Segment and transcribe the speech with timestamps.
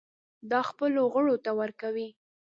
[0.51, 2.09] دا خپلو غړو ته ورکوي.